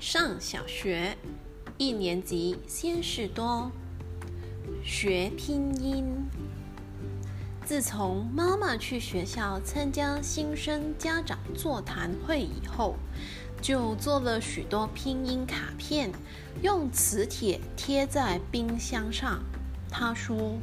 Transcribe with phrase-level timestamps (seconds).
[0.00, 1.18] 上小学
[1.76, 3.70] 一年级，先是多
[4.82, 6.06] 学拼音。
[7.62, 12.96] 自从妈妈去学校参加新生家长座谈会以后，
[13.60, 16.10] 就做了许多拼音卡片，
[16.62, 19.42] 用磁铁贴在冰箱上。
[19.90, 20.54] 她说：“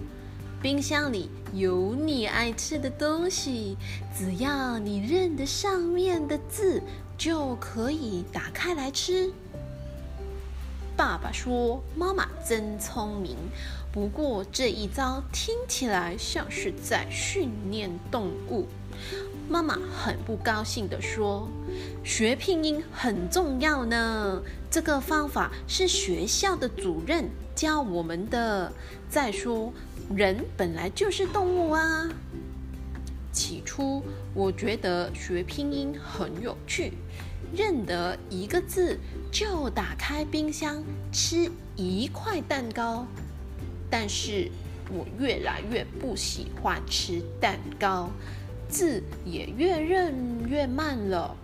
[0.61, 3.75] 冰箱里有你爱吃的东西，
[4.15, 6.83] 只要你认得上面的字，
[7.17, 9.33] 就可以打开来吃。”
[10.95, 13.35] 爸爸说：“妈妈真聪明，
[13.91, 18.67] 不过这一招听起来像是在训练动物。”
[19.49, 21.49] 妈妈很不高兴地说
[22.05, 27.29] ：“学拼音很重要呢，这个方法是学校的主任
[27.61, 28.73] 教我们的。
[29.07, 29.71] 再说，
[30.15, 32.09] 人本来就是动物啊。”
[33.31, 34.01] 起初，
[34.33, 36.93] 我觉得学拼音很有趣。
[37.55, 38.97] 认得一个字
[39.31, 43.05] 就打开冰箱吃一块蛋糕，
[43.91, 44.49] 但是
[44.91, 48.09] 我越来越不喜欢吃蛋糕，
[48.67, 51.37] 字也越认越慢了。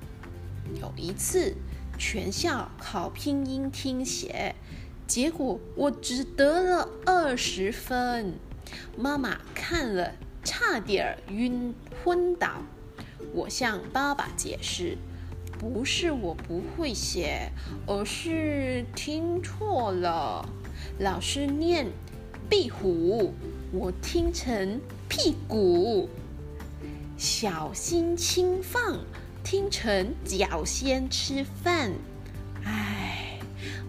[0.82, 1.54] 有一次
[1.96, 4.56] 全校考拼音听写，
[5.08, 8.34] 结果我只得了二十分，
[8.98, 10.12] 妈妈看了
[10.44, 12.62] 差点晕昏倒。
[13.34, 14.98] 我向爸爸解释。
[15.60, 17.52] 不是我不会写，
[17.88, 20.48] 而是听错了。
[21.00, 21.88] 老师念
[22.48, 23.34] 壁虎，
[23.72, 26.08] 我听成屁股；
[27.18, 29.00] 小心轻放，
[29.44, 31.92] 听成脚先吃饭。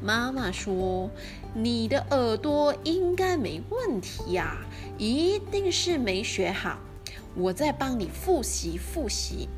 [0.03, 1.11] 妈妈说
[1.55, 4.59] 你的耳朵应该没问题呀，
[4.97, 6.79] 一定是没学好。
[7.35, 9.49] 我再帮你复习复习。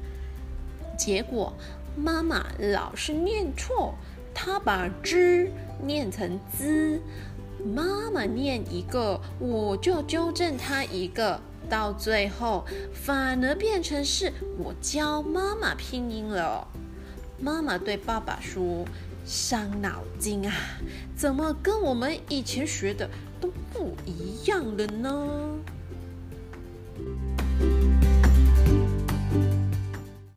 [0.99, 1.53] 结果。
[1.97, 3.95] 妈妈老是念错，
[4.33, 5.51] 她把“之”
[5.85, 7.03] 念成“滋”。
[7.75, 12.65] 妈妈念一个，我就纠正她一个，到最后
[12.95, 16.69] 反而变成是我教妈妈拼音了。
[17.41, 18.85] 妈妈对爸爸说
[19.25, 20.53] ：“伤脑筋啊，
[21.17, 23.09] 怎么跟我们以前学的
[23.41, 25.59] 都不一样了呢？”